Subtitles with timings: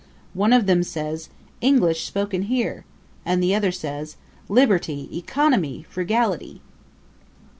[0.33, 1.29] One of them says:
[1.61, 2.85] English Spoken Here!
[3.23, 4.15] And the other says:
[4.49, 5.07] Liberality!
[5.15, 5.85] Economy!
[5.91, 6.63] Frugality!